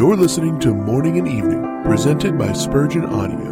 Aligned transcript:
You're 0.00 0.16
listening 0.16 0.58
to 0.60 0.72
Morning 0.72 1.18
and 1.18 1.28
Evening, 1.28 1.82
presented 1.84 2.38
by 2.38 2.54
Spurgeon 2.54 3.04
Audio. 3.04 3.50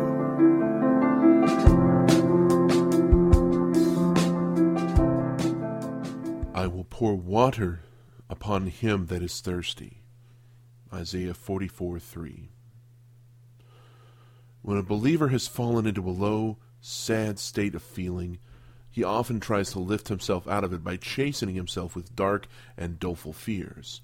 I 6.55 6.67
will 6.67 6.87
pour 6.89 7.15
water 7.17 7.81
upon 8.31 8.69
him 8.69 9.09
that 9.09 9.23
is 9.23 9.43
thirsty. 9.43 10.01
Isaiah 10.91 11.35
44 11.35 11.99
3. 11.99 12.49
When 14.63 14.79
a 14.79 14.83
believer 14.83 15.29
has 15.29 15.47
fallen 15.47 15.87
into 15.87 16.09
a 16.09 16.11
low, 16.11 16.57
sad 16.81 17.39
state 17.39 17.75
of 17.75 17.83
feeling, 17.83 18.39
he 18.91 19.05
often 19.05 19.39
tries 19.39 19.73
to 19.73 19.81
lift 19.81 20.09
himself 20.09 20.49
out 20.49 20.65
of 20.65 20.73
it 20.73 20.83
by 20.83 20.97
chastening 20.97 21.57
himself 21.57 21.95
with 21.95 22.17
dark 22.17 22.47
and 22.75 22.99
doleful 22.99 23.35
fears. 23.35 24.01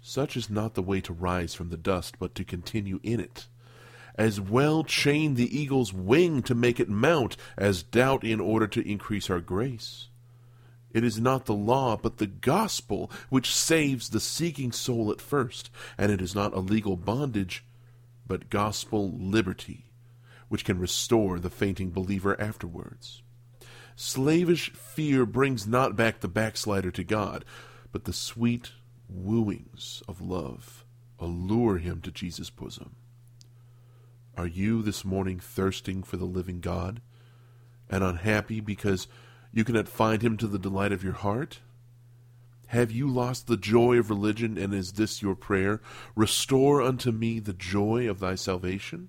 Such 0.00 0.36
is 0.36 0.48
not 0.48 0.74
the 0.74 0.82
way 0.82 1.00
to 1.02 1.12
rise 1.12 1.54
from 1.54 1.68
the 1.68 1.76
dust, 1.76 2.16
but 2.18 2.34
to 2.34 2.44
continue 2.44 3.00
in 3.02 3.20
it. 3.20 3.46
As 4.14 4.40
well 4.40 4.82
chain 4.82 5.34
the 5.34 5.58
eagle's 5.58 5.92
wing 5.92 6.42
to 6.42 6.54
make 6.54 6.80
it 6.80 6.88
mount, 6.88 7.36
as 7.56 7.82
doubt 7.82 8.24
in 8.24 8.40
order 8.40 8.66
to 8.66 8.88
increase 8.88 9.30
our 9.30 9.40
grace. 9.40 10.08
It 10.92 11.04
is 11.04 11.20
not 11.20 11.44
the 11.44 11.54
law, 11.54 11.96
but 11.96 12.18
the 12.18 12.26
gospel 12.26 13.10
which 13.28 13.54
saves 13.54 14.08
the 14.08 14.20
seeking 14.20 14.72
soul 14.72 15.10
at 15.12 15.20
first, 15.20 15.70
and 15.96 16.10
it 16.10 16.20
is 16.20 16.34
not 16.34 16.54
a 16.54 16.60
legal 16.60 16.96
bondage, 16.96 17.64
but 18.26 18.50
gospel 18.50 19.12
liberty, 19.16 19.86
which 20.48 20.64
can 20.64 20.78
restore 20.78 21.38
the 21.38 21.50
fainting 21.50 21.90
believer 21.90 22.40
afterwards. 22.40 23.22
Slavish 23.94 24.70
fear 24.70 25.26
brings 25.26 25.66
not 25.66 25.94
back 25.94 26.20
the 26.20 26.28
backslider 26.28 26.90
to 26.90 27.04
God, 27.04 27.44
but 27.92 28.04
the 28.04 28.12
sweet 28.12 28.72
wooings 29.12 30.02
of 30.08 30.20
love 30.20 30.84
allure 31.18 31.78
him 31.78 32.00
to 32.02 32.10
Jesus' 32.10 32.50
bosom. 32.50 32.96
Are 34.36 34.46
you 34.46 34.82
this 34.82 35.04
morning 35.04 35.38
thirsting 35.38 36.02
for 36.02 36.16
the 36.16 36.24
living 36.24 36.60
God 36.60 37.00
and 37.88 38.02
unhappy 38.02 38.60
because 38.60 39.08
you 39.52 39.64
cannot 39.64 39.88
find 39.88 40.22
him 40.22 40.36
to 40.38 40.46
the 40.46 40.58
delight 40.58 40.92
of 40.92 41.04
your 41.04 41.12
heart? 41.12 41.60
Have 42.68 42.92
you 42.92 43.08
lost 43.08 43.48
the 43.48 43.56
joy 43.56 43.98
of 43.98 44.10
religion, 44.10 44.56
and 44.56 44.72
is 44.72 44.92
this 44.92 45.20
your 45.20 45.34
prayer? 45.34 45.82
Restore 46.14 46.80
unto 46.80 47.10
me 47.10 47.40
the 47.40 47.52
joy 47.52 48.08
of 48.08 48.20
thy 48.20 48.36
salvation? 48.36 49.08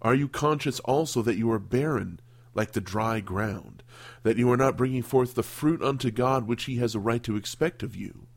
Are 0.00 0.14
you 0.14 0.28
conscious 0.28 0.78
also 0.80 1.20
that 1.22 1.36
you 1.36 1.50
are 1.50 1.58
barren, 1.58 2.20
like 2.54 2.72
the 2.72 2.80
dry 2.80 3.18
ground, 3.18 3.82
that 4.22 4.36
you 4.36 4.50
are 4.52 4.56
not 4.56 4.76
bringing 4.76 5.02
forth 5.02 5.34
the 5.34 5.42
fruit 5.42 5.82
unto 5.82 6.12
God 6.12 6.46
which 6.46 6.64
he 6.64 6.76
has 6.76 6.94
a 6.94 7.00
right 7.00 7.22
to 7.24 7.36
expect 7.36 7.82
of 7.82 7.96
you? 7.96 8.28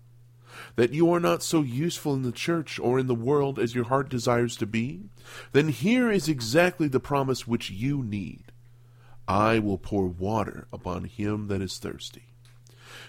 That 0.75 0.93
you 0.93 1.11
are 1.13 1.19
not 1.19 1.43
so 1.43 1.61
useful 1.61 2.13
in 2.13 2.23
the 2.23 2.31
church 2.31 2.79
or 2.79 2.99
in 2.99 3.07
the 3.07 3.15
world 3.15 3.59
as 3.59 3.75
your 3.75 3.85
heart 3.85 4.09
desires 4.09 4.55
to 4.57 4.65
be? 4.65 5.09
Then 5.51 5.69
here 5.69 6.11
is 6.11 6.27
exactly 6.27 6.87
the 6.87 6.99
promise 6.99 7.47
which 7.47 7.69
you 7.69 8.03
need. 8.03 8.51
I 9.27 9.59
will 9.59 9.77
pour 9.77 10.07
water 10.07 10.67
upon 10.71 11.05
him 11.05 11.47
that 11.47 11.61
is 11.61 11.77
thirsty. 11.77 12.23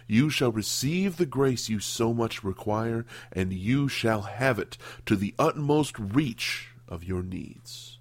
You 0.07 0.31
shall 0.31 0.51
receive 0.51 1.17
the 1.17 1.27
grace 1.27 1.69
you 1.69 1.81
so 1.81 2.13
much 2.13 2.43
require, 2.43 3.05
and 3.33 3.53
you 3.53 3.89
shall 3.89 4.23
have 4.23 4.59
it 4.59 4.79
to 5.07 5.15
the 5.17 5.35
utmost 5.39 5.99
reach 5.99 6.71
of 6.89 7.05
your 7.05 7.23
needs. 7.23 7.99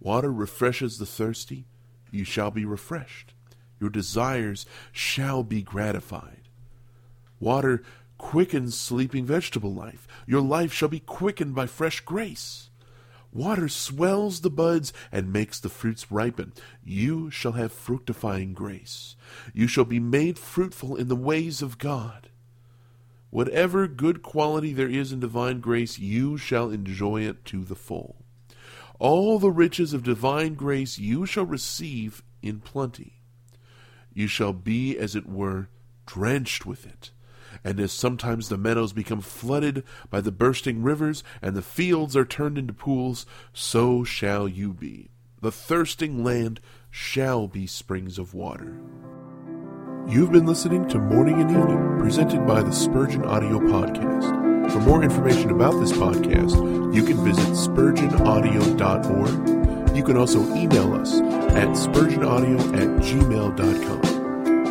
Water 0.00 0.32
refreshes 0.32 0.98
the 0.98 1.06
thirsty, 1.06 1.66
you 2.10 2.24
shall 2.24 2.50
be 2.50 2.64
refreshed. 2.64 3.34
Your 3.78 3.90
desires 3.90 4.66
shall 4.90 5.42
be 5.42 5.62
gratified. 5.62 6.48
Water 7.40 7.82
quickens 8.22 8.78
sleeping 8.78 9.26
vegetable 9.26 9.74
life. 9.74 10.06
Your 10.26 10.40
life 10.40 10.72
shall 10.72 10.88
be 10.88 11.00
quickened 11.00 11.54
by 11.54 11.66
fresh 11.66 12.00
grace. 12.00 12.70
Water 13.32 13.68
swells 13.68 14.40
the 14.40 14.48
buds 14.48 14.92
and 15.10 15.32
makes 15.32 15.58
the 15.58 15.68
fruits 15.68 16.10
ripen. 16.10 16.52
You 16.84 17.30
shall 17.30 17.52
have 17.52 17.72
fructifying 17.72 18.54
grace. 18.54 19.16
You 19.52 19.66
shall 19.66 19.84
be 19.84 19.98
made 19.98 20.38
fruitful 20.38 20.96
in 20.96 21.08
the 21.08 21.16
ways 21.16 21.60
of 21.60 21.78
God. 21.78 22.30
Whatever 23.30 23.88
good 23.88 24.22
quality 24.22 24.72
there 24.72 24.88
is 24.88 25.12
in 25.12 25.20
divine 25.20 25.60
grace, 25.60 25.98
you 25.98 26.38
shall 26.38 26.70
enjoy 26.70 27.22
it 27.22 27.44
to 27.46 27.64
the 27.64 27.74
full. 27.74 28.16
All 28.98 29.38
the 29.38 29.50
riches 29.50 29.92
of 29.92 30.04
divine 30.04 30.54
grace 30.54 30.98
you 30.98 31.26
shall 31.26 31.46
receive 31.46 32.22
in 32.40 32.60
plenty. 32.60 33.20
You 34.14 34.28
shall 34.28 34.52
be, 34.52 34.96
as 34.96 35.16
it 35.16 35.26
were, 35.26 35.68
drenched 36.06 36.64
with 36.64 36.86
it 36.86 37.10
and 37.64 37.80
as 37.80 37.92
sometimes 37.92 38.48
the 38.48 38.58
meadows 38.58 38.92
become 38.92 39.20
flooded 39.20 39.82
by 40.10 40.20
the 40.20 40.32
bursting 40.32 40.82
rivers, 40.82 41.22
and 41.40 41.54
the 41.54 41.62
fields 41.62 42.16
are 42.16 42.24
turned 42.24 42.58
into 42.58 42.72
pools, 42.72 43.26
so 43.52 44.04
shall 44.04 44.48
you 44.48 44.72
be. 44.72 45.10
The 45.40 45.52
thirsting 45.52 46.22
land 46.22 46.60
shall 46.90 47.48
be 47.48 47.66
springs 47.66 48.18
of 48.18 48.34
water. 48.34 48.78
You've 50.06 50.32
been 50.32 50.46
listening 50.46 50.88
to 50.88 50.98
Morning 50.98 51.40
and 51.40 51.50
Evening, 51.50 51.98
presented 51.98 52.46
by 52.46 52.62
the 52.62 52.72
Spurgeon 52.72 53.24
Audio 53.24 53.58
Podcast. 53.60 54.70
For 54.72 54.80
more 54.80 55.02
information 55.02 55.50
about 55.50 55.78
this 55.80 55.92
podcast, 55.92 56.94
you 56.94 57.04
can 57.04 57.24
visit 57.24 57.46
spurgeonaudio.org. 57.48 59.96
You 59.96 60.02
can 60.02 60.16
also 60.16 60.40
email 60.54 60.94
us 60.94 61.20
at 61.20 61.68
spurgeonaudio 61.68 62.58
at 62.76 62.88
gmail.com. 63.02 64.11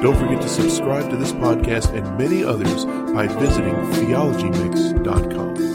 Don't 0.01 0.17
forget 0.17 0.41
to 0.41 0.49
subscribe 0.49 1.11
to 1.11 1.15
this 1.15 1.31
podcast 1.31 1.95
and 1.95 2.17
many 2.17 2.43
others 2.43 2.85
by 3.13 3.27
visiting 3.27 3.75
theologymix.com. 3.75 5.70